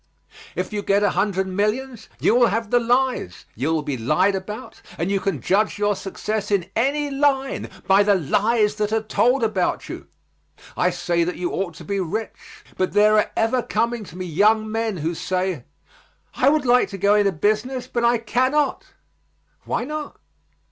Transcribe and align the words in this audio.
If 0.55 0.73
you 0.73 0.81
get 0.81 1.03
a 1.03 1.11
hundred 1.11 1.45
millions 1.45 2.09
you 2.19 2.33
will 2.33 2.47
have 2.47 2.71
the 2.71 2.79
lies; 2.79 3.45
you 3.53 3.71
will 3.71 3.83
be 3.83 3.99
lied 3.99 4.33
about, 4.33 4.81
and 4.97 5.11
you 5.11 5.19
can 5.19 5.41
judge 5.41 5.77
your 5.77 5.95
success 5.95 6.49
in 6.49 6.71
any 6.75 7.11
line 7.11 7.69
by 7.85 8.01
the 8.01 8.15
lies 8.15 8.77
that 8.77 8.91
are 8.91 9.03
told 9.03 9.43
about 9.43 9.89
you. 9.89 10.07
I 10.75 10.89
say 10.89 11.23
that 11.23 11.35
you 11.37 11.51
ought 11.51 11.75
to 11.75 11.85
be 11.85 11.99
rich. 11.99 12.63
But 12.77 12.93
there 12.93 13.15
are 13.19 13.29
ever 13.37 13.61
coming 13.61 14.03
to 14.05 14.17
me 14.17 14.25
young 14.25 14.71
men 14.71 14.97
who 14.97 15.13
say, 15.13 15.65
"I 16.33 16.49
would 16.49 16.65
like 16.65 16.89
to 16.89 16.97
go 16.97 17.13
into 17.13 17.31
business, 17.31 17.85
but 17.85 18.03
I 18.03 18.17
cannot." 18.17 18.93
"Why 19.65 19.83
not?" 19.83 20.17